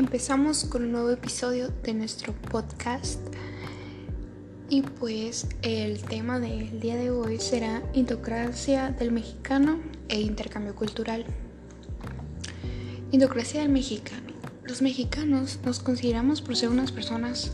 empezamos 0.00 0.64
con 0.64 0.82
un 0.84 0.92
nuevo 0.92 1.10
episodio 1.10 1.68
de 1.82 1.92
nuestro 1.92 2.32
podcast 2.32 3.20
y 4.70 4.80
pues 4.80 5.46
el 5.60 6.00
tema 6.00 6.40
del 6.40 6.80
día 6.80 6.96
de 6.96 7.10
hoy 7.10 7.38
será 7.38 7.82
Indocracia 7.92 8.92
del 8.92 9.12
mexicano 9.12 9.78
e 10.08 10.18
intercambio 10.22 10.74
cultural. 10.74 11.26
Indocracia 13.10 13.60
del 13.60 13.68
mexicano. 13.68 14.32
Los 14.64 14.80
mexicanos 14.80 15.58
nos 15.66 15.80
consideramos 15.80 16.40
por 16.40 16.56
ser 16.56 16.70
unas 16.70 16.92
personas 16.92 17.52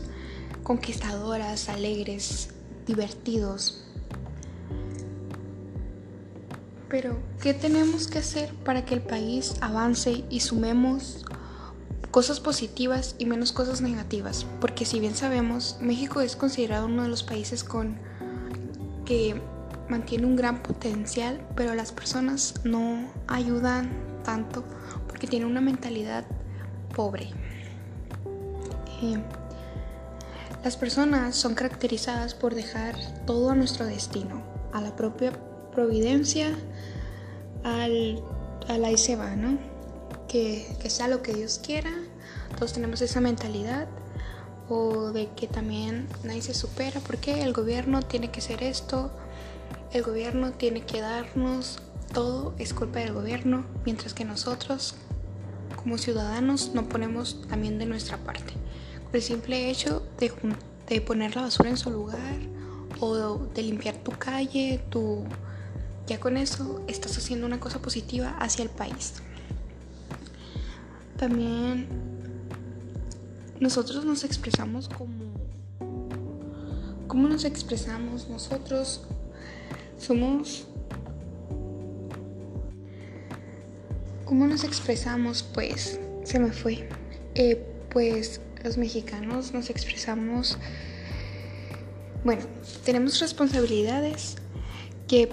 conquistadoras, 0.63 1.67
alegres, 1.67 2.51
divertidos. 2.85 3.83
Pero, 6.87 7.19
¿qué 7.41 7.53
tenemos 7.53 8.07
que 8.07 8.19
hacer 8.19 8.53
para 8.63 8.85
que 8.85 8.93
el 8.93 9.01
país 9.01 9.55
avance 9.59 10.23
y 10.29 10.39
sumemos 10.39 11.25
cosas 12.17 12.39
positivas 12.39 13.13
y 13.19 13.27
menos 13.27 13.51
cosas 13.51 13.81
negativas? 13.81 14.47
Porque 14.59 14.85
si 14.85 14.99
bien 14.99 15.13
sabemos, 15.13 15.77
México 15.81 16.19
es 16.19 16.35
considerado 16.35 16.87
uno 16.87 17.03
de 17.03 17.09
los 17.09 17.21
países 17.21 17.63
con 17.63 17.95
que 19.05 19.39
mantiene 19.87 20.25
un 20.25 20.35
gran 20.35 20.63
potencial, 20.63 21.39
pero 21.55 21.75
las 21.75 21.91
personas 21.91 22.55
no 22.63 23.07
ayudan 23.27 23.91
tanto 24.23 24.63
porque 25.07 25.27
tienen 25.27 25.47
una 25.47 25.61
mentalidad 25.61 26.25
pobre. 26.95 27.29
Eh, 29.03 29.21
las 30.63 30.75
personas 30.75 31.35
son 31.35 31.53
caracterizadas 31.53 32.33
por 32.33 32.55
dejar 32.55 32.95
todo 33.27 33.51
a 33.51 33.55
nuestro 33.55 33.85
destino, 33.85 34.41
a 34.73 34.81
la 34.81 34.95
propia 34.95 35.33
providencia, 35.71 36.49
al, 37.63 38.23
a 38.69 38.79
la 38.79 38.89
y 38.89 38.97
se 38.97 39.15
va, 39.15 39.35
¿no? 39.35 39.59
Que 40.27 40.65
sea 40.87 41.07
lo 41.07 41.21
que 41.21 41.33
Dios 41.33 41.61
quiera. 41.63 41.91
Todos 42.55 42.73
tenemos 42.73 43.01
esa 43.01 43.21
mentalidad 43.21 43.87
o 44.69 45.11
de 45.11 45.29
que 45.29 45.47
también 45.47 46.07
nadie 46.23 46.41
se 46.41 46.53
supera 46.53 46.99
porque 46.99 47.41
el 47.43 47.53
gobierno 47.53 48.01
tiene 48.01 48.31
que 48.31 48.41
ser 48.41 48.63
esto, 48.63 49.11
el 49.93 50.03
gobierno 50.03 50.51
tiene 50.51 50.81
que 50.81 51.01
darnos 51.01 51.79
todo, 52.13 52.53
es 52.57 52.73
culpa 52.73 52.99
del 52.99 53.13
gobierno, 53.13 53.65
mientras 53.85 54.13
que 54.13 54.25
nosotros 54.25 54.95
como 55.75 55.97
ciudadanos 55.97 56.71
no 56.73 56.89
ponemos 56.89 57.41
también 57.47 57.79
de 57.79 57.85
nuestra 57.85 58.17
parte. 58.17 58.53
Por 59.05 59.15
el 59.15 59.21
simple 59.21 59.69
hecho 59.69 60.05
de, 60.19 60.31
de 60.87 61.01
poner 61.01 61.35
la 61.35 61.43
basura 61.43 61.69
en 61.69 61.77
su 61.77 61.89
lugar 61.89 62.37
o 62.99 63.37
de 63.37 63.63
limpiar 63.63 63.95
tu 63.95 64.11
calle, 64.11 64.83
tu, 64.89 65.23
ya 66.07 66.19
con 66.19 66.35
eso 66.37 66.81
estás 66.87 67.17
haciendo 67.17 67.45
una 67.45 67.59
cosa 67.59 67.79
positiva 67.79 68.35
hacia 68.39 68.63
el 68.63 68.69
país. 68.69 69.13
También 71.17 71.87
nosotros 73.59 74.05
nos 74.05 74.23
expresamos 74.23 74.89
como... 74.89 75.33
¿Cómo 77.07 77.27
nos 77.27 77.45
expresamos? 77.45 78.29
Nosotros 78.29 79.01
somos... 79.97 80.67
¿Cómo 84.25 84.45
nos 84.45 84.63
expresamos? 84.63 85.43
Pues 85.43 85.99
se 86.23 86.39
me 86.39 86.51
fue. 86.51 86.89
Eh, 87.35 87.63
pues 87.89 88.41
los 88.63 88.77
mexicanos 88.77 89.53
nos 89.53 89.69
expresamos, 89.69 90.57
bueno, 92.23 92.41
tenemos 92.83 93.19
responsabilidades 93.19 94.35
que 95.07 95.29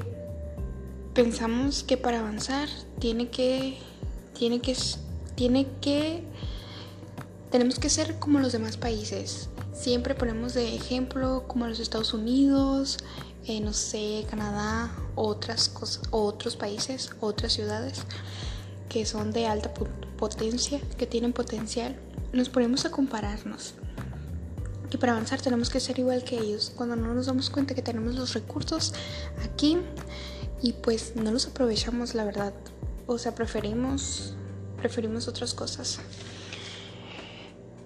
pensamos 1.14 1.83
que 1.83 1.97
para 1.97 2.20
avanzar 2.20 2.69
tiene 2.98 3.28
que, 3.28 3.78
tiene 4.38 4.61
que, 4.61 4.77
tiene 5.34 5.66
que, 5.81 6.22
tenemos 7.55 7.78
que 7.78 7.88
ser 7.88 8.19
como 8.19 8.41
los 8.41 8.50
demás 8.50 8.76
países. 8.76 9.48
Siempre 9.72 10.16
ponemos 10.16 10.54
de 10.54 10.75
ejemplo 10.75 11.44
como 11.47 11.69
los 11.69 11.78
Estados 11.78 12.12
Unidos, 12.12 12.98
eh, 13.47 13.60
no 13.60 13.72
sé, 13.72 14.26
Canadá, 14.28 14.91
otras 15.15 15.69
cosas, 15.69 16.03
otros 16.10 16.56
países, 16.56 17.10
otras 17.20 17.53
ciudades 17.53 18.03
que 18.88 19.06
son 19.06 19.31
de 19.31 19.47
alta 19.47 19.72
potencia, 20.19 20.81
que 20.98 21.06
tienen 21.06 21.32
potencial 21.32 21.94
nos 22.32 22.48
ponemos 22.48 22.87
a 22.87 22.91
compararnos. 22.91 23.75
Que 24.91 24.98
para 24.98 25.12
avanzar 25.12 25.41
tenemos 25.41 25.71
que 25.71 25.78
ser 25.78 26.00
igual 26.00 26.25
que 26.25 26.36
ellos. 26.36 26.72
Cuando 26.75 26.97
no 26.97 27.15
nos 27.15 27.26
damos 27.26 27.50
cuenta 27.50 27.76
que 27.76 27.82
tenemos 27.82 28.16
los 28.16 28.34
recursos 28.34 28.94
aquí 29.44 29.78
y 30.60 30.72
pues 30.72 31.15
no 31.15 31.31
los 31.31 31.47
aprovechamos, 31.47 32.16
la 32.16 32.25
verdad. 32.25 32.53
O 33.06 33.16
sea, 33.16 33.32
preferimos 33.32 34.34
preferimos 34.76 35.28
otras 35.28 35.54
cosas. 35.54 36.00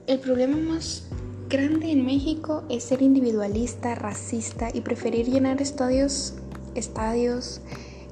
El 0.08 0.20
problema 0.20 0.56
más 0.56 1.02
grande 1.50 1.92
en 1.92 2.06
México 2.06 2.64
es 2.70 2.84
ser 2.84 3.02
individualista, 3.02 3.94
racista 3.94 4.70
y 4.72 4.80
preferir 4.80 5.26
llenar 5.26 5.60
estadios 5.60 6.32
estadios 6.74 7.60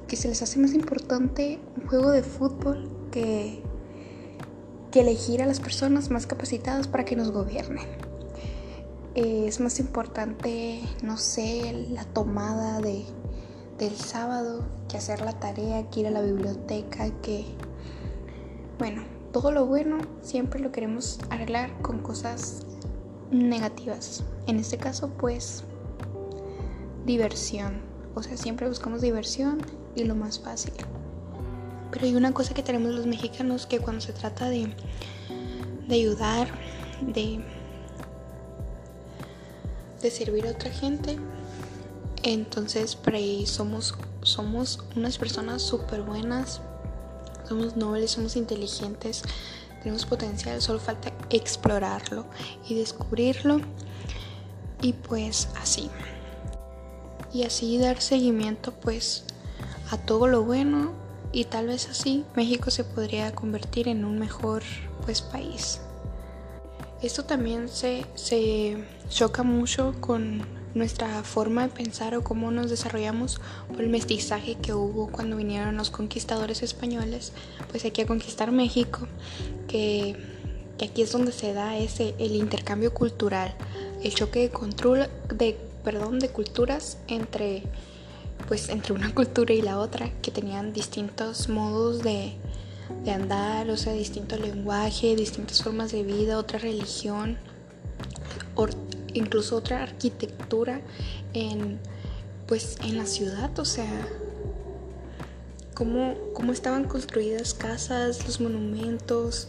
que 0.07 0.17
se 0.17 0.29
les 0.29 0.43
hace 0.43 0.59
más 0.59 0.75
importante 0.75 1.59
un 1.75 1.89
juego 1.89 2.11
de 2.11 2.23
fútbol 2.23 2.91
que 3.11 3.63
elegir 4.93 5.43
a 5.43 5.47
las 5.47 5.59
personas 5.59 6.11
más 6.11 6.27
capacitadas 6.27 6.87
para 6.87 7.07
que 7.07 7.17
nos 7.17 7.31
gobiernen. 7.31 7.87
es 9.15 9.59
más 9.61 9.81
importante, 9.81 10.83
no 11.03 11.17
sé, 11.17 11.87
la 11.93 12.05
tomada 12.05 12.79
de, 12.81 13.07
del 13.79 13.97
sábado 13.97 14.67
que 14.87 14.99
hacer 14.99 15.23
la 15.23 15.33
tarea, 15.33 15.89
que 15.89 16.01
ir 16.01 16.09
a 16.09 16.11
la 16.11 16.21
biblioteca, 16.21 17.09
que, 17.23 17.47
bueno, 18.79 19.16
todo 19.37 19.51
lo 19.51 19.67
bueno 19.67 19.99
siempre 20.23 20.61
lo 20.61 20.73
queremos 20.73 21.19
arreglar 21.29 21.71
con 21.83 21.99
cosas 21.99 22.63
negativas. 23.31 24.25
En 24.47 24.59
este 24.59 24.79
caso, 24.79 25.11
pues, 25.11 25.63
diversión. 27.05 27.83
O 28.15 28.23
sea, 28.23 28.39
siempre 28.39 28.67
buscamos 28.67 29.03
diversión 29.03 29.59
y 29.95 30.05
lo 30.05 30.15
más 30.15 30.41
fácil. 30.41 30.73
Pero 31.91 32.07
hay 32.07 32.17
una 32.17 32.33
cosa 32.33 32.55
que 32.55 32.63
tenemos 32.63 32.95
los 32.95 33.05
mexicanos 33.05 33.67
que 33.67 33.79
cuando 33.79 34.01
se 34.01 34.15
trata 34.15 34.49
de, 34.49 34.75
de 35.87 35.95
ayudar, 35.95 36.49
de, 37.03 37.45
de 40.01 40.11
servir 40.11 40.47
a 40.47 40.53
otra 40.53 40.71
gente, 40.71 41.19
entonces 42.23 42.97
por 42.97 43.15
ahí 43.15 43.45
somos, 43.45 43.99
somos 44.23 44.83
unas 44.97 45.19
personas 45.19 45.61
súper 45.61 46.01
buenas, 46.01 46.63
somos 47.49 47.77
nobles, 47.77 48.11
somos 48.11 48.37
inteligentes, 48.37 49.23
tenemos 49.83 50.05
potencial, 50.07 50.61
solo 50.61 50.81
falta 50.81 51.13
explorarlo 51.31 52.27
y 52.69 52.75
descubrirlo. 52.75 53.61
Y 54.83 54.93
pues 54.93 55.49
así. 55.61 55.91
Y 57.33 57.45
así 57.45 57.79
dar 57.79 58.01
seguimiento 58.01 58.73
pues 58.73 59.25
a 59.91 59.97
todo 59.97 60.27
lo 60.27 60.43
bueno 60.43 60.93
y 61.33 61.45
tal 61.45 61.67
vez 61.67 61.89
así 61.89 62.25
México 62.35 62.71
se 62.71 62.85
podría 62.85 63.35
convertir 63.35 63.89
en 63.89 64.05
un 64.05 64.19
mejor 64.19 64.63
pues 65.05 65.23
país. 65.23 65.81
Esto 67.03 67.25
también 67.25 67.69
se, 67.69 68.07
se 68.15 68.85
choca 69.09 69.43
mucho 69.43 69.95
con 70.01 70.56
nuestra 70.77 71.23
forma 71.23 71.63
de 71.63 71.75
pensar 71.75 72.15
o 72.15 72.23
cómo 72.23 72.51
nos 72.51 72.71
desarrollamos 72.71 73.41
por 73.69 73.81
el 73.81 73.89
mestizaje 73.89 74.57
que 74.57 74.75
hubo 74.75 75.09
cuando 75.09 75.37
vinieron 75.37 75.77
los 75.77 75.91
conquistadores 75.91 76.63
españoles, 76.63 77.33
pues 77.71 77.85
aquí 77.85 78.03
a 78.03 78.07
conquistar 78.07 78.53
México, 78.53 79.09
que, 79.69 80.17
que 80.79 80.85
aquí 80.85 81.03
es 81.03 81.13
donde 81.13 81.33
se 81.33 81.53
da 81.53 81.77
ese 81.77 82.15
el 82.19 82.37
intercambio 82.37 82.93
cultural, 82.93 83.55
el 84.03 84.15
choque 84.15 84.41
de 84.41 84.51
control 84.51 85.09
de 85.35 85.59
perdón 85.83 86.19
de 86.19 86.29
culturas 86.29 86.99
entre 87.09 87.63
pues 88.49 88.69
entre 88.69 88.93
una 88.93 89.15
cultura 89.15 89.55
y 89.55 89.63
la 89.63 89.79
otra, 89.79 90.11
que 90.23 90.31
tenían 90.31 90.73
distintos 90.73 91.49
modos 91.49 92.03
de, 92.03 92.35
andar, 93.13 93.69
o 93.71 93.77
sea, 93.77 93.93
distinto 93.93 94.37
lenguaje, 94.37 95.17
distintas 95.17 95.63
formas 95.63 95.91
de 95.91 96.03
vida, 96.03 96.39
otra 96.39 96.59
religión, 96.59 97.37
incluso 99.19 99.57
otra 99.57 99.83
arquitectura 99.83 100.81
en, 101.33 101.79
pues, 102.47 102.77
en 102.83 102.97
la 102.97 103.07
ciudad, 103.07 103.57
o 103.59 103.65
sea, 103.65 104.09
cómo, 105.75 106.17
cómo 106.33 106.53
estaban 106.53 106.85
construidas 106.85 107.55
casas, 107.55 108.25
los 108.27 108.41
monumentos 108.41 109.49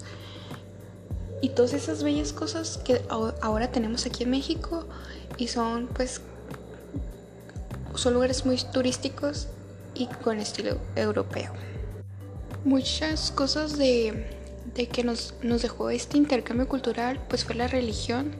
y 1.41 1.49
todas 1.49 1.73
esas 1.73 2.03
bellas 2.03 2.33
cosas 2.33 2.77
que 2.77 3.01
ahora 3.09 3.71
tenemos 3.71 4.05
aquí 4.05 4.23
en 4.23 4.31
México 4.31 4.87
y 5.37 5.47
son 5.47 5.87
pues 5.87 6.21
son 7.95 8.13
lugares 8.13 8.45
muy 8.45 8.57
turísticos 8.57 9.47
y 9.95 10.07
con 10.07 10.39
estilo 10.39 10.77
europeo. 10.95 11.51
Muchas 12.63 13.31
cosas 13.31 13.77
de, 13.77 14.27
que 14.91 15.03
nos, 15.03 15.33
nos, 15.41 15.61
dejó 15.61 15.89
este 15.89 16.17
intercambio 16.17 16.67
cultural 16.67 17.19
pues 17.27 17.43
fue 17.43 17.55
la 17.55 17.67
religión. 17.67 18.35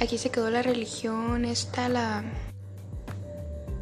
Aquí 0.00 0.18
se 0.18 0.30
quedó 0.30 0.50
la 0.50 0.62
religión, 0.62 1.44
está 1.44 1.88
la, 1.88 2.24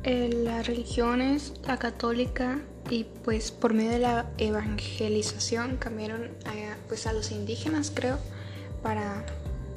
eh, 0.04 0.28
la 0.32 0.62
religión 0.62 1.22
es 1.22 1.54
la 1.66 1.78
católica 1.78 2.60
y 2.90 3.04
pues 3.04 3.50
por 3.50 3.72
medio 3.72 3.92
de 3.92 3.98
la 4.00 4.30
evangelización 4.36 5.76
cambiaron 5.78 6.30
a, 6.44 6.76
pues 6.88 7.06
a 7.06 7.12
los 7.12 7.30
indígenas 7.30 7.92
creo 7.94 8.18
para 8.82 9.24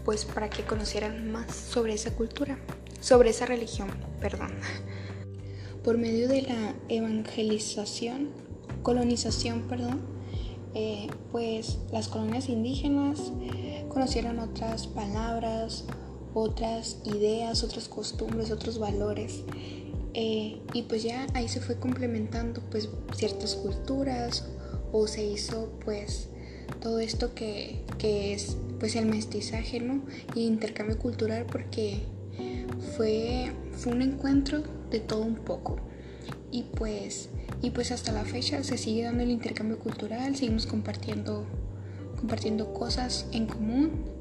pues 0.03 0.25
para 0.25 0.49
que 0.49 0.63
conocieran 0.63 1.31
más 1.31 1.55
sobre 1.55 1.93
esa 1.93 2.13
cultura, 2.13 2.59
sobre 3.01 3.31
esa 3.31 3.47
religión, 3.47 3.89
perdón. 4.21 4.51
Por 5.83 5.97
medio 5.97 6.27
de 6.27 6.43
la 6.43 6.75
evangelización, 6.89 8.29
colonización, 8.83 9.63
perdón, 9.67 10.01
eh, 10.73 11.07
pues 11.31 11.79
las 11.91 12.07
colonias 12.07 12.49
indígenas 12.49 13.31
conocieron 13.87 14.39
otras 14.39 14.87
palabras, 14.87 15.85
otras 16.35 16.97
ideas, 17.05 17.63
otras 17.63 17.87
costumbres, 17.87 18.51
otros 18.51 18.77
valores. 18.77 19.41
Eh, 20.13 20.61
y 20.73 20.83
pues 20.83 21.01
ya 21.01 21.25
ahí 21.33 21.47
se 21.47 21.59
fue 21.59 21.79
complementando 21.79 22.61
pues 22.69 22.89
ciertas 23.15 23.55
culturas 23.55 24.45
o 24.91 25.07
se 25.07 25.25
hizo 25.25 25.71
pues 25.83 26.29
todo 26.81 26.99
esto 26.99 27.33
que, 27.33 27.83
que 27.97 28.33
es 28.33 28.57
pues 28.79 28.95
el 28.95 29.07
mestizaje, 29.07 29.79
¿no? 29.79 30.03
Y 30.35 30.45
intercambio 30.45 30.99
cultural 30.99 31.45
porque 31.45 32.03
fue, 32.95 33.51
fue 33.71 33.93
un 33.93 34.01
encuentro 34.01 34.61
de 34.91 34.99
todo 34.99 35.21
un 35.21 35.35
poco. 35.35 35.77
Y 36.51 36.63
pues, 36.63 37.29
y 37.61 37.71
pues 37.71 37.91
hasta 37.91 38.11
la 38.11 38.25
fecha 38.25 38.63
se 38.63 38.77
sigue 38.77 39.03
dando 39.03 39.23
el 39.23 39.31
intercambio 39.31 39.79
cultural, 39.79 40.35
seguimos 40.35 40.65
compartiendo, 40.65 41.45
compartiendo 42.19 42.73
cosas 42.73 43.25
en 43.31 43.47
común 43.47 44.14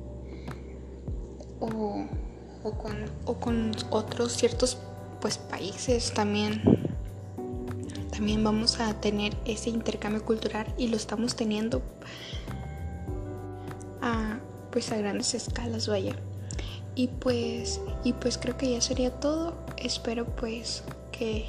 o, 1.61 2.07
con, 3.41 3.73
otros 3.91 4.33
ciertos 4.33 4.79
pues 5.21 5.39
países 5.39 6.13
también 6.13 6.63
también 8.11 8.45
vamos 8.45 8.81
a 8.81 8.95
tener 9.01 9.37
ese 9.45 9.71
intercambio 9.71 10.25
cultural 10.25 10.73
y 10.79 10.89
lo 10.89 10.97
estamos 10.97 11.35
teniendo 11.35 11.83
a, 14.01 14.39
pues 14.71 14.93
a 14.93 14.97
grandes 14.97 15.35
escalas, 15.35 15.89
vaya. 15.89 16.15
Y 16.95 17.09
pues, 17.09 17.81
y 18.05 18.13
pues 18.13 18.39
creo 18.39 18.57
que 18.57 18.71
ya 18.71 18.81
sería 18.81 19.11
todo. 19.11 19.55
Espero 19.79 20.27
pues 20.27 20.85
que, 21.11 21.47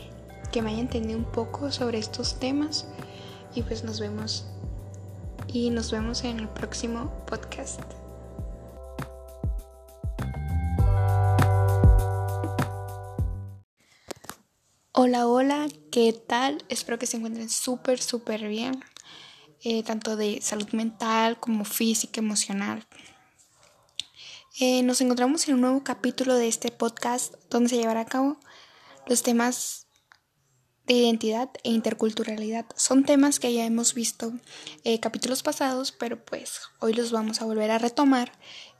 que 0.52 0.64
me 0.64 0.72
haya 0.72 0.80
entendido 0.80 1.20
un 1.20 1.26
poco 1.26 1.72
sobre 1.72 2.00
estos 2.00 2.40
temas 2.40 2.88
y 3.54 3.62
pues 3.62 3.84
nos 3.84 4.00
vemos 4.00 4.48
y 5.48 5.70
nos 5.70 5.92
vemos 5.92 6.24
en 6.24 6.40
el 6.40 6.50
próximo 6.50 7.12
podcast. 7.28 7.82
Hola, 14.98 15.28
hola, 15.28 15.68
¿qué 15.92 16.14
tal? 16.14 16.64
Espero 16.70 16.98
que 16.98 17.06
se 17.06 17.18
encuentren 17.18 17.50
súper, 17.50 18.02
súper 18.02 18.48
bien, 18.48 18.82
eh, 19.62 19.84
tanto 19.84 20.16
de 20.16 20.40
salud 20.42 20.70
mental 20.72 21.38
como 21.38 21.66
física, 21.66 22.22
emocional. 22.22 22.88
Eh, 24.58 24.84
nos 24.84 25.02
encontramos 25.02 25.50
en 25.50 25.56
un 25.56 25.62
nuevo 25.62 25.84
capítulo 25.84 26.36
de 26.36 26.48
este 26.48 26.72
podcast 26.72 27.34
donde 27.50 27.68
se 27.68 27.76
llevará 27.76 28.00
a 28.00 28.06
cabo 28.06 28.40
los 29.06 29.22
temas 29.22 29.88
de 30.88 30.94
identidad 30.94 31.50
e 31.66 31.72
interculturalidad. 31.72 32.66
Son 32.78 33.04
temas 33.04 33.42
que 33.42 33.52
ya 33.52 33.66
hemos 33.66 33.96
visto 33.96 34.32
eh, 34.86 35.02
capítulos 35.02 35.44
pasados, 35.44 35.92
pero 35.92 36.24
pues 36.24 36.62
hoy 36.80 36.94
los 36.94 37.12
vamos 37.12 37.42
a 37.42 37.46
volver 37.46 37.70
a 37.70 37.80
retomar 37.80 38.32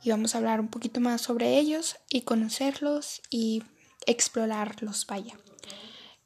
y 0.02 0.08
vamos 0.08 0.34
a 0.34 0.38
hablar 0.38 0.60
un 0.60 0.68
poquito 0.68 0.98
más 0.98 1.20
sobre 1.20 1.58
ellos 1.58 1.96
y 2.08 2.22
conocerlos 2.22 3.20
y 3.28 3.64
explorarlos, 4.06 5.06
vaya. 5.06 5.34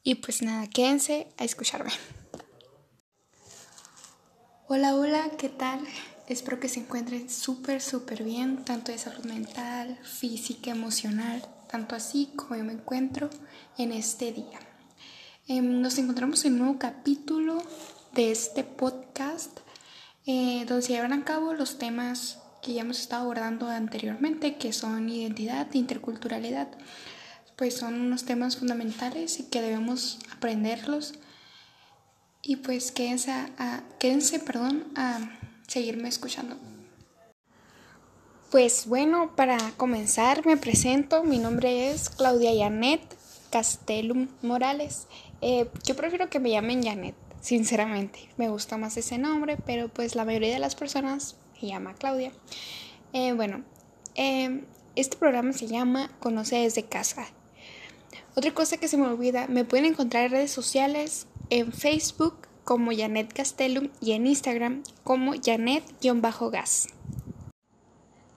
Y 0.03 0.15
pues 0.15 0.41
nada, 0.41 0.67
quédense 0.67 1.27
a 1.37 1.43
escucharme. 1.43 1.91
Hola, 4.67 4.95
hola, 4.95 5.29
¿qué 5.37 5.47
tal? 5.47 5.79
Espero 6.27 6.59
que 6.59 6.69
se 6.69 6.79
encuentren 6.79 7.29
súper, 7.29 7.81
súper 7.81 8.23
bien, 8.23 8.65
tanto 8.65 8.91
de 8.91 8.97
salud 8.97 9.25
mental, 9.25 9.99
física, 10.03 10.71
emocional, 10.71 11.43
tanto 11.69 11.95
así 11.95 12.31
como 12.35 12.55
yo 12.55 12.63
me 12.63 12.73
encuentro 12.73 13.29
en 13.77 13.91
este 13.91 14.31
día. 14.31 14.59
Em, 15.47 15.81
nos 15.81 15.99
encontramos 15.99 16.45
en 16.45 16.53
un 16.53 16.59
nuevo 16.59 16.79
capítulo 16.79 17.61
de 18.13 18.31
este 18.31 18.63
podcast 18.63 19.59
eh, 20.25 20.65
donde 20.67 20.81
se 20.81 20.93
llevan 20.93 21.13
a 21.13 21.25
cabo 21.25 21.53
los 21.53 21.77
temas 21.77 22.39
que 22.63 22.73
ya 22.73 22.81
hemos 22.81 22.99
estado 22.99 23.23
abordando 23.23 23.67
anteriormente, 23.67 24.55
que 24.55 24.73
son 24.73 25.09
identidad, 25.09 25.71
interculturalidad 25.73 26.69
pues 27.61 27.75
son 27.75 28.01
unos 28.01 28.25
temas 28.25 28.57
fundamentales 28.57 29.39
y 29.39 29.43
que 29.43 29.61
debemos 29.61 30.17
aprenderlos. 30.35 31.13
Y 32.41 32.55
pues 32.55 32.91
quédense 32.91 33.29
a, 33.29 33.83
quédense, 33.99 34.39
perdón, 34.39 34.87
a 34.95 35.19
seguirme 35.67 36.09
escuchando. 36.09 36.57
Pues 38.49 38.87
bueno, 38.87 39.35
para 39.35 39.59
comenzar 39.77 40.43
me 40.43 40.57
presento, 40.57 41.23
mi 41.23 41.37
nombre 41.37 41.91
es 41.91 42.09
Claudia 42.09 42.49
Janet 42.57 43.01
Castellum 43.51 44.27
Morales. 44.41 45.05
Eh, 45.41 45.69
yo 45.85 45.95
prefiero 45.95 46.31
que 46.31 46.39
me 46.39 46.49
llamen 46.49 46.81
Janet, 46.81 47.13
sinceramente, 47.41 48.27
me 48.37 48.49
gusta 48.49 48.77
más 48.77 48.97
ese 48.97 49.19
nombre, 49.19 49.55
pero 49.67 49.87
pues 49.87 50.15
la 50.15 50.25
mayoría 50.25 50.51
de 50.51 50.59
las 50.59 50.73
personas 50.73 51.35
me 51.61 51.67
llama 51.67 51.93
Claudia. 51.93 52.31
Eh, 53.13 53.33
bueno, 53.33 53.63
eh, 54.15 54.63
este 54.95 55.15
programa 55.15 55.53
se 55.53 55.67
llama 55.67 56.09
Conoce 56.19 56.55
desde 56.55 56.85
casa 56.85 57.27
otra 58.35 58.53
cosa 58.53 58.77
que 58.77 58.87
se 58.87 58.97
me 58.97 59.07
olvida, 59.07 59.47
me 59.47 59.65
pueden 59.65 59.85
encontrar 59.85 60.25
en 60.25 60.31
redes 60.31 60.51
sociales, 60.51 61.27
en 61.49 61.73
Facebook 61.73 62.35
como 62.63 62.91
Janet 62.95 63.33
Castellum 63.33 63.89
y 63.99 64.13
en 64.13 64.27
Instagram 64.27 64.83
como 65.03 65.33
Janet-Gas. 65.33 66.87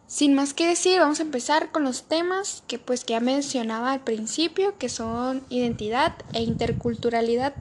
Sin 0.06 0.34
más 0.34 0.54
que 0.54 0.66
decir, 0.66 1.00
vamos 1.00 1.18
a 1.18 1.24
empezar 1.24 1.72
con 1.72 1.82
los 1.82 2.04
temas 2.04 2.62
que 2.68 2.78
pues 2.78 3.04
que 3.04 3.14
ya 3.14 3.20
mencionaba 3.20 3.90
al 3.90 4.04
principio, 4.04 4.78
que 4.78 4.88
son 4.88 5.44
identidad 5.48 6.14
e 6.32 6.42
interculturalidad. 6.42 7.54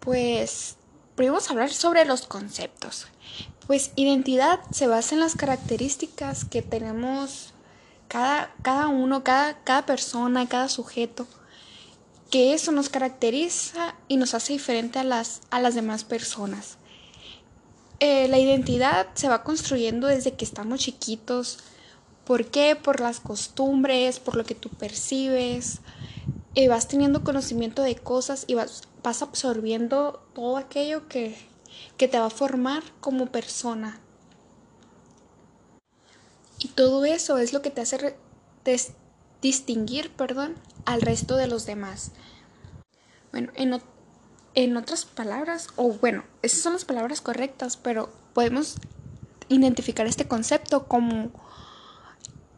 Pues 0.00 0.76
primero 1.14 1.34
vamos 1.34 1.48
a 1.48 1.52
hablar 1.52 1.70
sobre 1.70 2.04
los 2.04 2.26
conceptos. 2.26 3.06
Pues 3.66 3.92
identidad 3.96 4.60
se 4.72 4.88
basa 4.88 5.14
en 5.14 5.22
las 5.22 5.36
características 5.36 6.44
que 6.44 6.60
tenemos 6.60 7.53
cada, 8.08 8.54
cada 8.62 8.88
uno, 8.88 9.24
cada, 9.24 9.62
cada 9.64 9.86
persona, 9.86 10.48
cada 10.48 10.68
sujeto, 10.68 11.26
que 12.30 12.54
eso 12.54 12.72
nos 12.72 12.88
caracteriza 12.88 13.94
y 14.08 14.16
nos 14.16 14.34
hace 14.34 14.52
diferente 14.52 14.98
a 14.98 15.04
las, 15.04 15.40
a 15.50 15.60
las 15.60 15.74
demás 15.74 16.04
personas. 16.04 16.78
Eh, 18.00 18.28
la 18.28 18.38
identidad 18.38 19.06
se 19.14 19.28
va 19.28 19.44
construyendo 19.44 20.08
desde 20.08 20.34
que 20.34 20.44
estamos 20.44 20.80
chiquitos. 20.80 21.58
¿Por 22.24 22.46
qué? 22.46 22.76
Por 22.76 23.00
las 23.00 23.20
costumbres, 23.20 24.18
por 24.18 24.36
lo 24.36 24.44
que 24.44 24.54
tú 24.54 24.68
percibes. 24.68 25.80
Eh, 26.54 26.68
vas 26.68 26.88
teniendo 26.88 27.24
conocimiento 27.24 27.82
de 27.82 27.96
cosas 27.96 28.44
y 28.46 28.54
vas, 28.54 28.82
vas 29.02 29.22
absorbiendo 29.22 30.22
todo 30.34 30.56
aquello 30.56 31.08
que, 31.08 31.36
que 31.96 32.08
te 32.08 32.18
va 32.18 32.26
a 32.26 32.30
formar 32.30 32.82
como 33.00 33.26
persona. 33.26 34.00
Todo 36.74 37.04
eso 37.04 37.38
es 37.38 37.52
lo 37.52 37.62
que 37.62 37.70
te 37.70 37.80
hace 37.80 38.16
distinguir 39.40 40.10
perdón, 40.10 40.54
al 40.86 41.02
resto 41.02 41.36
de 41.36 41.46
los 41.46 41.66
demás. 41.66 42.12
Bueno, 43.30 43.52
en, 43.54 43.80
en 44.54 44.76
otras 44.76 45.04
palabras, 45.04 45.68
o 45.76 45.92
bueno, 45.92 46.24
esas 46.42 46.60
son 46.60 46.72
las 46.72 46.84
palabras 46.84 47.20
correctas, 47.20 47.76
pero 47.76 48.12
podemos 48.32 48.76
identificar 49.48 50.06
este 50.06 50.26
concepto 50.26 50.86
como 50.86 51.30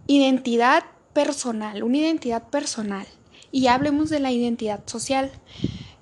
identidad 0.07 0.85
personal, 1.13 1.83
una 1.83 1.99
identidad 1.99 2.49
personal. 2.49 3.07
Y 3.53 3.67
hablemos 3.69 4.11
de 4.11 4.21
la 4.21 4.33
identidad 4.33 4.81
social. 4.87 5.31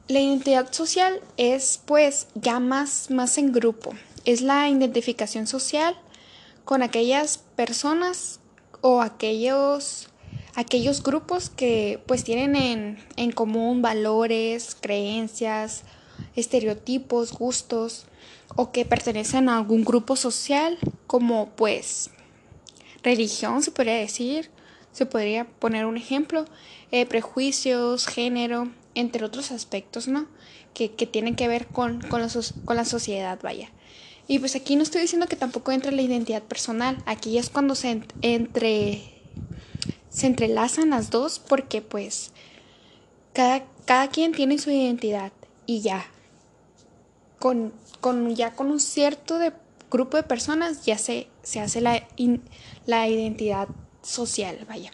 La 0.09 0.21
identidad 0.21 0.73
social 0.73 1.21
es 1.37 1.80
pues 1.85 2.28
ya 2.35 2.61
más, 2.61 3.11
más 3.11 3.38
en 3.38 3.52
grupo. 3.52 3.94
Es 4.25 4.40
la 4.40 4.68
identificación 4.68 5.47
social 5.47 5.97
con 6.64 6.83
aquellas 6.83 7.38
personas 7.38 8.40
o 8.80 9.00
aquellos, 9.00 10.09
aquellos 10.54 11.02
grupos 11.02 11.50
que 11.50 12.02
pues 12.06 12.25
tienen 12.25 12.56
en, 12.56 12.99
en 13.16 13.33
común 13.33 13.83
valores, 13.83 14.76
creencias, 14.80 15.85
estereotipos, 16.37 17.33
gustos 17.33 18.06
o 18.56 18.73
que 18.73 18.85
pertenecen 18.85 19.49
a 19.49 19.59
algún 19.59 19.85
grupo 19.85 20.16
social 20.16 20.78
como 21.06 21.50
pues 21.50 22.11
religión 23.02 23.62
se 23.62 23.71
podría 23.71 23.94
decir, 23.94 24.50
se 24.92 25.06
podría 25.06 25.44
poner 25.44 25.87
un 25.87 25.97
ejemplo, 25.97 26.44
eh, 26.90 27.06
prejuicios, 27.06 28.06
género, 28.06 28.71
entre 28.94 29.25
otros 29.25 29.50
aspectos, 29.50 30.09
¿no? 30.09 30.26
Que, 30.73 30.92
que 30.92 31.06
tienen 31.06 31.37
que 31.37 31.49
ver 31.49 31.66
con, 31.66 32.00
con, 32.00 32.23
con 32.64 32.76
la 32.76 32.85
sociedad, 32.85 33.38
vaya. 33.42 33.71
Y 34.26 34.38
pues 34.38 34.57
aquí 34.57 34.76
no 34.76 34.83
estoy 34.83 35.02
diciendo 35.02 35.26
que 35.26 35.37
tampoco 35.37 35.73
entre 35.73 35.93
la 35.93 36.02
identidad 36.02 36.43
personal. 36.43 37.02
Aquí 37.07 37.37
es 37.37 37.50
cuando 37.50 37.75
se 37.75 38.02
entrelazan 40.23 40.90
las 40.90 41.11
dos 41.11 41.38
porque 41.38 41.83
pues 41.83 42.33
cada, 43.35 43.66
cada 43.85 44.09
quien 44.09 44.33
tiene 44.33 44.59
su 44.59 44.71
identidad 44.71 45.33
y 45.66 45.81
ya. 45.81 46.07
Con, 47.38 47.75
con 48.00 48.35
ya 48.35 48.54
con 48.54 48.71
un 48.71 48.81
cierto 48.81 49.38
de 49.38 49.52
grupo 49.90 50.16
de 50.16 50.23
personas 50.23 50.87
ya 50.87 50.97
se, 50.97 51.28
se 51.43 51.61
hace 51.61 51.81
la, 51.83 52.07
la 52.87 53.07
identidad 53.07 53.69
social, 54.02 54.64
vaya. 54.66 54.90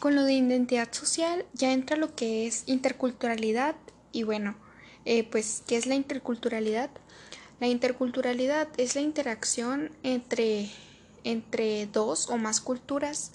Con 0.00 0.16
lo 0.16 0.24
de 0.24 0.32
identidad 0.32 0.88
social 0.92 1.44
ya 1.52 1.72
entra 1.72 1.96
lo 1.96 2.14
que 2.16 2.46
es 2.46 2.64
interculturalidad 2.66 3.76
y 4.12 4.24
bueno, 4.24 4.56
eh, 5.04 5.24
pues, 5.24 5.62
¿qué 5.66 5.76
es 5.76 5.86
la 5.86 5.94
interculturalidad? 5.94 6.90
La 7.60 7.68
interculturalidad 7.68 8.68
es 8.78 8.94
la 8.94 9.02
interacción 9.02 9.90
entre, 10.02 10.70
entre 11.24 11.86
dos 11.86 12.30
o 12.30 12.38
más 12.38 12.62
culturas 12.62 13.32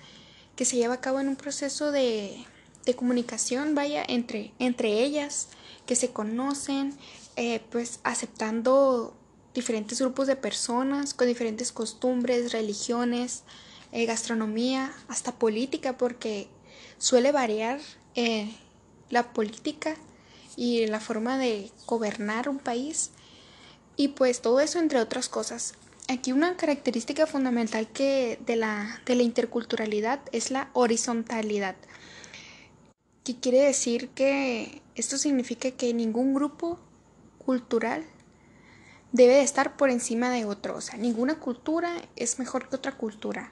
que 0.55 0.65
se 0.65 0.77
lleva 0.77 0.95
a 0.95 1.01
cabo 1.01 1.19
en 1.19 1.27
un 1.27 1.35
proceso 1.35 1.91
de, 1.91 2.35
de 2.85 2.95
comunicación, 2.95 3.75
vaya, 3.75 4.03
entre, 4.07 4.51
entre 4.57 5.03
ellas, 5.03 5.49
que 5.85 5.95
se 5.95 6.09
conocen, 6.09 6.97
eh, 7.35 7.61
pues 7.71 7.99
aceptando 8.03 9.13
diferentes 9.53 10.01
grupos 10.01 10.25
de 10.25 10.35
personas 10.35 11.13
con 11.13 11.27
diferentes 11.27 11.71
costumbres, 11.71 12.51
religiones, 12.51 13.43
eh, 13.91 14.05
gastronomía, 14.05 14.91
hasta 15.07 15.33
política, 15.33 15.97
porque 15.97 16.47
suele 16.97 17.31
variar 17.31 17.79
eh, 18.15 18.51
la 19.11 19.33
política 19.33 19.95
y 20.57 20.87
la 20.87 20.99
forma 20.99 21.37
de 21.37 21.71
gobernar 21.85 22.49
un 22.49 22.57
país 22.57 23.11
y 23.97 24.09
pues 24.09 24.41
todo 24.41 24.59
eso 24.59 24.79
entre 24.79 24.99
otras 24.99 25.29
cosas. 25.29 25.73
Aquí 26.07 26.31
una 26.31 26.55
característica 26.55 27.25
fundamental 27.25 27.87
que 27.87 28.39
de 28.45 28.55
la, 28.55 29.01
de 29.05 29.15
la 29.15 29.23
interculturalidad 29.23 30.19
es 30.31 30.51
la 30.51 30.69
horizontalidad, 30.73 31.75
que 33.23 33.39
quiere 33.39 33.61
decir 33.61 34.09
que 34.09 34.81
esto 34.93 35.17
significa 35.17 35.71
que 35.71 35.93
ningún 35.93 36.35
grupo 36.35 36.79
cultural 37.43 38.05
debe 39.11 39.35
de 39.35 39.41
estar 39.41 39.77
por 39.77 39.89
encima 39.89 40.29
de 40.29 40.45
otro, 40.45 40.75
o 40.75 40.81
sea, 40.81 40.97
ninguna 40.97 41.39
cultura 41.39 41.89
es 42.15 42.37
mejor 42.37 42.69
que 42.69 42.75
otra 42.75 42.97
cultura. 42.97 43.51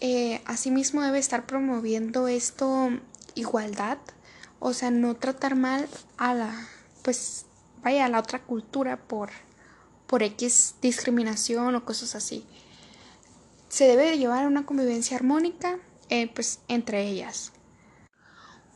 Eh, 0.00 0.42
asimismo 0.44 1.02
debe 1.02 1.18
estar 1.18 1.46
promoviendo 1.46 2.28
esto 2.28 2.90
igualdad, 3.34 3.98
o 4.58 4.72
sea, 4.72 4.90
no 4.90 5.16
tratar 5.16 5.54
mal 5.54 5.88
a 6.16 6.34
la, 6.34 6.68
pues, 7.02 7.46
vaya, 7.82 8.04
a 8.04 8.08
la 8.08 8.18
otra 8.18 8.42
cultura 8.44 8.96
por, 8.96 9.30
por 10.06 10.22
X 10.22 10.76
discriminación 10.80 11.74
o 11.74 11.84
cosas 11.84 12.14
así. 12.14 12.44
Se 13.68 13.86
debe 13.86 14.10
de 14.10 14.18
llevar 14.18 14.46
una 14.46 14.64
convivencia 14.64 15.16
armónica, 15.16 15.78
eh, 16.08 16.30
pues, 16.34 16.60
entre 16.68 17.06
ellas. 17.08 17.52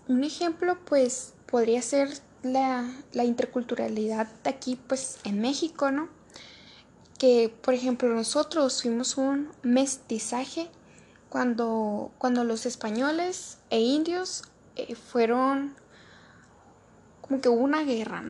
Un 0.09 0.25
ejemplo, 0.25 0.78
pues, 0.85 1.35
podría 1.47 1.80
ser 1.80 2.11
la, 2.42 2.90
la 3.12 3.25
interculturalidad 3.25 4.28
aquí, 4.44 4.78
pues, 4.87 5.18
en 5.25 5.40
México, 5.40 5.90
¿no? 5.90 6.09
Que, 7.18 7.54
por 7.62 7.75
ejemplo, 7.75 8.09
nosotros 8.09 8.82
fuimos 8.82 9.16
un 9.16 9.49
mestizaje 9.62 10.71
cuando, 11.32 12.12
cuando 12.18 12.44
los 12.44 12.66
españoles 12.66 13.56
e 13.71 13.80
indios 13.80 14.42
eh, 14.76 14.94
fueron 14.94 15.75
como 17.23 17.40
que 17.40 17.49
hubo 17.49 17.62
una 17.62 17.85
guerra. 17.85 18.28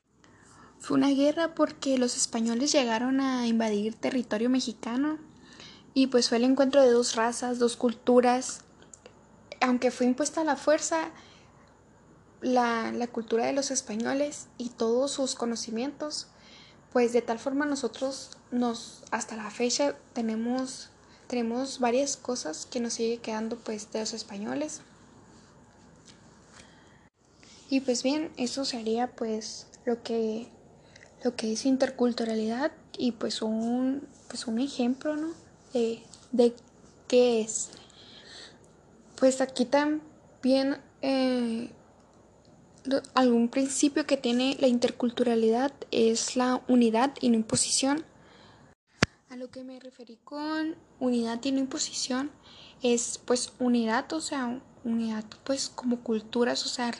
Fue 0.82 0.96
una 0.96 1.10
guerra 1.10 1.54
porque 1.54 1.96
los 1.96 2.16
españoles 2.16 2.72
llegaron 2.72 3.20
a 3.20 3.46
invadir 3.46 3.94
territorio 3.94 4.50
mexicano 4.50 5.16
y 5.94 6.08
pues 6.08 6.28
fue 6.28 6.38
el 6.38 6.44
encuentro 6.44 6.82
de 6.82 6.90
dos 6.90 7.14
razas, 7.14 7.60
dos 7.60 7.76
culturas. 7.76 8.62
Aunque 9.60 9.92
fue 9.92 10.06
impuesta 10.06 10.42
la 10.42 10.56
fuerza, 10.56 11.12
la, 12.40 12.90
la 12.90 13.06
cultura 13.06 13.46
de 13.46 13.52
los 13.52 13.70
españoles 13.70 14.48
y 14.58 14.70
todos 14.70 15.12
sus 15.12 15.36
conocimientos, 15.36 16.26
pues 16.92 17.12
de 17.12 17.22
tal 17.22 17.38
forma 17.38 17.64
nosotros 17.64 18.36
nos 18.50 19.04
hasta 19.12 19.36
la 19.36 19.50
fecha 19.50 19.94
tenemos 20.14 20.90
tenemos 21.28 21.78
varias 21.78 22.16
cosas 22.16 22.66
que 22.66 22.80
nos 22.80 22.94
sigue 22.94 23.18
quedando 23.18 23.56
pues 23.56 23.92
de 23.92 24.00
los 24.00 24.14
españoles. 24.14 24.80
Y 27.70 27.82
pues 27.82 28.02
bien, 28.02 28.32
eso 28.36 28.64
sería 28.64 29.12
pues 29.12 29.68
lo 29.86 30.02
que 30.02 30.50
lo 31.22 31.36
que 31.36 31.52
es 31.52 31.66
interculturalidad 31.66 32.72
y 32.98 33.12
pues 33.12 33.42
un 33.42 34.06
pues 34.28 34.46
un 34.46 34.58
ejemplo, 34.58 35.16
¿no? 35.16 35.28
De, 35.72 36.02
de 36.32 36.54
qué 37.06 37.42
es. 37.42 37.70
Pues 39.16 39.40
aquí 39.40 39.66
también 39.66 40.78
eh, 41.02 41.70
algún 43.14 43.48
principio 43.48 44.06
que 44.06 44.16
tiene 44.16 44.56
la 44.58 44.68
interculturalidad 44.68 45.72
es 45.90 46.36
la 46.36 46.62
unidad 46.68 47.12
y 47.20 47.28
no 47.28 47.36
imposición. 47.36 48.04
A 49.28 49.36
lo 49.36 49.50
que 49.50 49.64
me 49.64 49.78
referí 49.80 50.18
con 50.24 50.76
unidad 50.98 51.40
y 51.44 51.52
no 51.52 51.58
imposición 51.58 52.30
es 52.82 53.20
pues 53.24 53.52
unidad, 53.58 54.12
o 54.12 54.20
sea, 54.20 54.60
unidad 54.84 55.24
pues 55.44 55.68
como 55.68 56.00
culturas, 56.00 56.64
o 56.66 56.68
sea, 56.68 56.92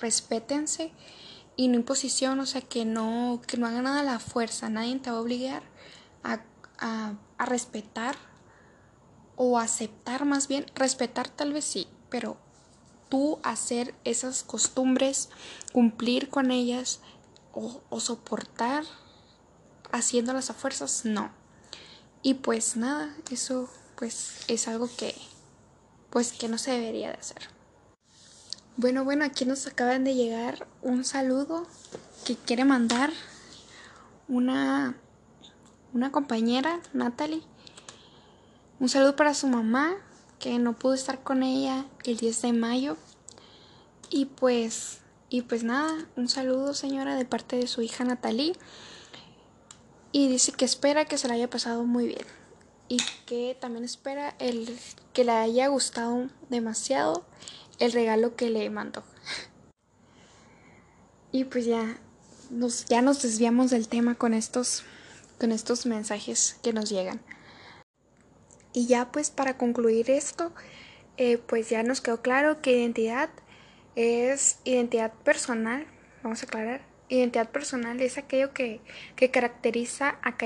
respétense 0.00 0.92
y 1.56 1.68
no 1.68 1.76
imposición, 1.76 2.40
o 2.40 2.46
sea, 2.46 2.60
que 2.60 2.84
no, 2.84 3.40
que 3.46 3.56
no 3.56 3.66
hagan 3.66 3.84
nada 3.84 4.00
a 4.00 4.04
la 4.04 4.18
fuerza, 4.18 4.68
nadie 4.68 4.98
te 4.98 5.10
va 5.10 5.18
a 5.18 5.20
obligar 5.20 5.62
a, 6.22 6.40
a 7.38 7.46
respetar 7.46 8.16
o 9.36 9.58
aceptar 9.58 10.24
más 10.24 10.48
bien, 10.48 10.66
respetar 10.74 11.28
tal 11.28 11.52
vez 11.52 11.64
sí, 11.64 11.86
pero 12.08 12.36
tú 13.08 13.38
hacer 13.42 13.94
esas 14.04 14.42
costumbres, 14.42 15.28
cumplir 15.72 16.28
con 16.28 16.50
ellas 16.50 17.00
o, 17.52 17.80
o 17.88 18.00
soportar 18.00 18.84
haciéndolas 19.92 20.50
a 20.50 20.54
fuerzas, 20.54 21.04
no. 21.04 21.30
Y 22.22 22.34
pues 22.34 22.76
nada, 22.76 23.14
eso 23.30 23.68
pues 23.96 24.40
es 24.48 24.66
algo 24.68 24.88
que 24.96 25.14
pues 26.10 26.32
que 26.32 26.48
no 26.48 26.58
se 26.58 26.72
debería 26.72 27.08
de 27.08 27.18
hacer. 27.18 27.53
Bueno, 28.76 29.04
bueno, 29.04 29.24
aquí 29.24 29.44
nos 29.44 29.66
acaban 29.66 30.04
de 30.04 30.14
llegar 30.14 30.66
un 30.82 31.04
saludo 31.04 31.66
que 32.24 32.36
quiere 32.36 32.64
mandar 32.64 33.10
una 34.28 34.96
una 35.92 36.10
compañera, 36.10 36.80
Natalie. 36.92 37.42
Un 38.80 38.88
saludo 38.88 39.14
para 39.14 39.34
su 39.34 39.46
mamá, 39.46 39.94
que 40.40 40.58
no 40.58 40.76
pudo 40.76 40.94
estar 40.94 41.22
con 41.22 41.44
ella 41.44 41.86
el 42.02 42.16
10 42.16 42.42
de 42.42 42.52
mayo. 42.52 42.96
Y 44.10 44.26
pues 44.26 45.00
y 45.28 45.42
pues 45.42 45.64
nada, 45.64 46.06
un 46.16 46.28
saludo, 46.28 46.74
señora, 46.74 47.16
de 47.16 47.24
parte 47.24 47.56
de 47.56 47.66
su 47.66 47.82
hija 47.82 48.04
Natalie 48.04 48.54
y 50.12 50.28
dice 50.28 50.52
que 50.52 50.64
espera 50.64 51.06
que 51.06 51.18
se 51.18 51.26
la 51.26 51.34
haya 51.34 51.50
pasado 51.50 51.82
muy 51.82 52.06
bien 52.06 52.24
y 52.88 52.98
que 53.26 53.56
también 53.60 53.84
espera 53.84 54.36
el 54.38 54.78
que 55.12 55.24
le 55.24 55.32
haya 55.32 55.66
gustado 55.66 56.28
demasiado 56.50 57.26
el 57.78 57.92
regalo 57.92 58.36
que 58.36 58.50
le 58.50 58.68
mandó. 58.70 59.02
Y 61.32 61.44
pues 61.44 61.66
ya 61.66 61.98
nos, 62.50 62.84
ya 62.86 63.02
nos 63.02 63.22
desviamos 63.22 63.70
del 63.70 63.88
tema 63.88 64.14
con 64.14 64.34
estos, 64.34 64.84
con 65.38 65.52
estos 65.52 65.86
mensajes 65.86 66.58
que 66.62 66.72
nos 66.72 66.90
llegan. 66.90 67.20
Y 68.72 68.86
ya 68.86 69.10
pues 69.10 69.30
para 69.30 69.56
concluir 69.56 70.10
esto, 70.10 70.52
eh, 71.16 71.38
pues 71.38 71.70
ya 71.70 71.82
nos 71.82 72.00
quedó 72.00 72.22
claro 72.22 72.60
que 72.60 72.78
identidad 72.78 73.30
es 73.96 74.58
identidad 74.64 75.12
personal, 75.24 75.86
vamos 76.22 76.42
a 76.42 76.46
aclarar, 76.46 76.94
Identidad 77.08 77.50
personal 77.50 78.00
es 78.00 78.16
aquello 78.16 78.52
que, 78.54 78.80
caracteriza 79.30 80.16
a, 80.22 80.36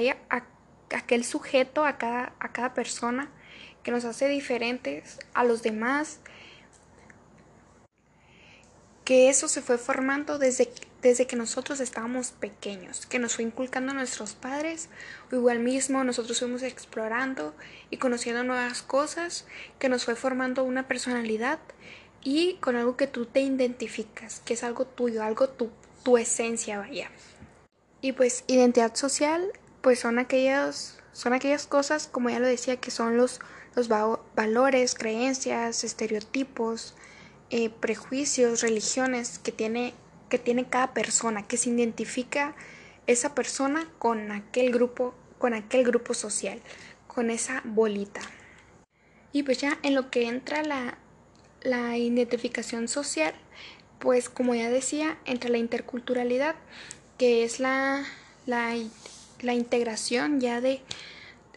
aquel 0.96 1.24
sujeto, 1.24 1.84
a 1.84 1.98
cada, 1.98 2.34
a 2.40 2.52
cada 2.52 2.74
persona, 2.74 3.30
que 3.84 3.92
nos 3.92 4.04
hace 4.04 4.26
diferentes 4.28 5.18
a 5.34 5.44
los 5.44 5.62
demás, 5.62 6.20
que 9.08 9.30
eso 9.30 9.48
se 9.48 9.62
fue 9.62 9.78
formando 9.78 10.38
desde, 10.38 10.68
desde 11.00 11.26
que 11.26 11.34
nosotros 11.34 11.80
estábamos 11.80 12.32
pequeños, 12.32 13.06
que 13.06 13.18
nos 13.18 13.36
fue 13.36 13.44
inculcando 13.46 13.94
nuestros 13.94 14.34
padres, 14.34 14.90
o 15.32 15.34
igual 15.34 15.60
mismo 15.60 16.04
nosotros 16.04 16.40
fuimos 16.40 16.62
explorando 16.62 17.54
y 17.88 17.96
conociendo 17.96 18.44
nuevas 18.44 18.82
cosas, 18.82 19.46
que 19.78 19.88
nos 19.88 20.04
fue 20.04 20.14
formando 20.14 20.62
una 20.62 20.88
personalidad 20.88 21.58
y 22.22 22.56
con 22.56 22.76
algo 22.76 22.98
que 22.98 23.06
tú 23.06 23.24
te 23.24 23.40
identificas, 23.40 24.42
que 24.44 24.52
es 24.52 24.62
algo 24.62 24.84
tuyo, 24.84 25.22
algo 25.22 25.48
tu, 25.48 25.70
tu 26.02 26.18
esencia, 26.18 26.78
vaya. 26.78 27.10
Y 28.02 28.12
pues 28.12 28.44
identidad 28.46 28.94
social, 28.94 29.52
pues 29.80 30.00
son 30.00 30.18
aquellas, 30.18 30.98
son 31.14 31.32
aquellas 31.32 31.66
cosas, 31.66 32.08
como 32.08 32.28
ya 32.28 32.40
lo 32.40 32.46
decía, 32.46 32.76
que 32.76 32.90
son 32.90 33.16
los, 33.16 33.40
los 33.74 33.88
valores, 33.88 34.94
creencias, 34.94 35.82
estereotipos, 35.82 36.94
eh, 37.50 37.70
prejuicios, 37.70 38.60
religiones 38.60 39.38
que 39.38 39.52
tiene, 39.52 39.94
que 40.28 40.38
tiene 40.38 40.68
cada 40.68 40.92
persona, 40.92 41.46
que 41.46 41.56
se 41.56 41.70
identifica 41.70 42.54
esa 43.06 43.34
persona 43.34 43.90
con 43.98 44.32
aquel 44.32 44.70
grupo, 44.70 45.14
con 45.38 45.54
aquel 45.54 45.84
grupo 45.84 46.14
social, 46.14 46.60
con 47.06 47.30
esa 47.30 47.62
bolita. 47.64 48.20
Y 49.32 49.42
pues 49.42 49.58
ya 49.58 49.78
en 49.82 49.94
lo 49.94 50.10
que 50.10 50.28
entra 50.28 50.62
la, 50.62 50.98
la 51.62 51.96
identificación 51.96 52.88
social, 52.88 53.34
pues 53.98 54.28
como 54.28 54.54
ya 54.54 54.70
decía, 54.70 55.18
entre 55.24 55.50
la 55.50 55.58
interculturalidad, 55.58 56.54
que 57.18 57.44
es 57.44 57.60
la, 57.60 58.04
la, 58.46 58.74
la 59.40 59.54
integración 59.54 60.40
ya 60.40 60.60
de 60.60 60.82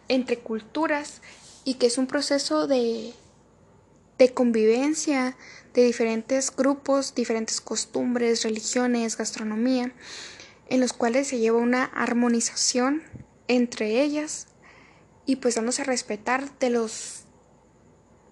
entre 0.08 0.38
culturas 0.38 1.22
y 1.64 1.74
que 1.74 1.86
es 1.86 1.98
un 1.98 2.06
proceso 2.06 2.66
de, 2.66 3.12
de 4.18 4.34
convivencia 4.34 5.36
de 5.74 5.84
diferentes 5.84 6.54
grupos, 6.54 7.14
diferentes 7.14 7.60
costumbres, 7.60 8.42
religiones, 8.42 9.16
gastronomía, 9.16 9.92
en 10.68 10.80
los 10.80 10.92
cuales 10.92 11.28
se 11.28 11.38
lleva 11.38 11.58
una 11.58 11.84
armonización 11.84 13.02
entre 13.48 14.02
ellas 14.02 14.48
y 15.26 15.36
pues 15.36 15.54
dándose 15.54 15.82
a 15.82 15.84
respetar 15.84 16.58
de 16.58 16.70
los 16.70 17.24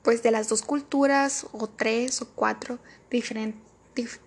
pues 0.03 0.23
de 0.23 0.31
las 0.31 0.49
dos 0.49 0.63
culturas 0.63 1.47
o 1.53 1.67
tres 1.67 2.23
o 2.23 2.29
cuatro 2.35 2.79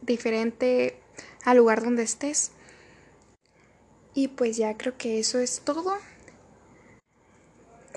diferente, 0.02 1.00
al 1.46 1.58
lugar 1.58 1.84
donde 1.84 2.04
estés. 2.04 2.52
Y 4.14 4.28
pues 4.28 4.58
ya 4.58 4.78
creo 4.78 4.98
que 4.98 5.20
eso 5.20 5.40
es 5.40 5.62
todo. 5.62 5.98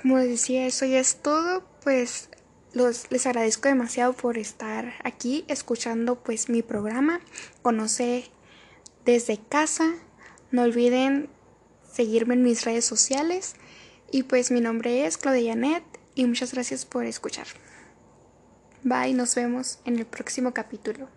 Como 0.01 0.17
decía, 0.17 0.65
eso 0.65 0.85
ya 0.85 0.99
es 0.99 1.17
todo. 1.17 1.63
Pues 1.83 2.29
los, 2.77 3.11
les 3.11 3.25
agradezco 3.25 3.67
demasiado 3.67 4.13
por 4.13 4.37
estar 4.37 4.93
aquí 5.03 5.43
escuchando 5.47 6.15
pues 6.15 6.47
mi 6.47 6.61
programa. 6.61 7.19
Conoce 7.61 8.29
desde 9.03 9.37
casa. 9.37 9.95
No 10.51 10.61
olviden 10.61 11.29
seguirme 11.91 12.35
en 12.35 12.43
mis 12.43 12.63
redes 12.63 12.85
sociales. 12.85 13.55
Y 14.11 14.23
pues 14.23 14.51
mi 14.51 14.61
nombre 14.61 15.05
es 15.05 15.17
Claudia 15.17 15.53
Janet 15.53 15.83
y 16.15 16.25
muchas 16.25 16.53
gracias 16.53 16.85
por 16.85 17.05
escuchar. 17.05 17.47
Bye, 18.83 19.13
nos 19.13 19.35
vemos 19.35 19.79
en 19.83 19.99
el 19.99 20.05
próximo 20.05 20.53
capítulo. 20.53 21.09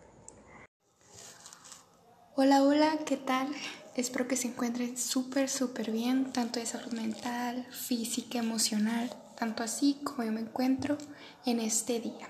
Hola, 2.34 2.62
hola, 2.62 2.98
¿qué 3.04 3.16
tal? 3.16 3.48
Espero 3.94 4.26
que 4.26 4.36
se 4.36 4.48
encuentren 4.48 4.96
súper, 4.96 5.48
súper 5.48 5.90
bien, 5.90 6.32
tanto 6.32 6.58
de 6.58 6.66
salud 6.66 6.92
mental, 6.92 7.66
física, 7.70 8.38
emocional, 8.38 9.14
tanto 9.40 9.64
así 9.64 9.98
como 10.04 10.22
yo 10.22 10.30
me 10.30 10.42
encuentro 10.42 10.98
en 11.44 11.58
este 11.58 11.98
día. 11.98 12.28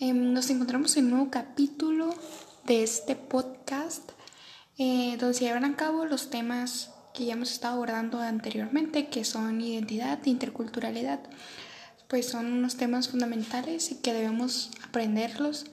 Em, 0.00 0.32
nos 0.32 0.50
encontramos 0.50 0.96
en 0.96 1.04
un 1.04 1.10
nuevo 1.10 1.30
capítulo 1.30 2.12
de 2.64 2.82
este 2.82 3.14
podcast 3.14 4.10
eh, 4.78 5.16
donde 5.20 5.34
se 5.34 5.44
llevan 5.44 5.64
a 5.64 5.76
cabo 5.76 6.06
los 6.06 6.30
temas 6.30 6.90
que 7.12 7.26
ya 7.26 7.34
hemos 7.34 7.52
estado 7.52 7.74
abordando 7.74 8.18
anteriormente, 8.18 9.08
que 9.08 9.24
son 9.24 9.60
identidad 9.60 10.18
e 10.24 10.30
interculturalidad 10.30 11.20
pues 12.08 12.26
son 12.28 12.46
unos 12.52 12.76
temas 12.76 13.08
fundamentales 13.08 13.90
y 13.90 13.96
que 13.96 14.12
debemos 14.12 14.70
aprenderlos. 14.86 15.66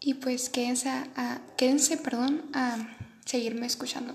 Y 0.00 0.14
pues 0.14 0.48
quédense, 0.48 0.88
a, 0.88 1.40
quédense 1.56 1.98
perdón, 1.98 2.42
a 2.54 2.78
seguirme 3.26 3.66
escuchando. 3.66 4.14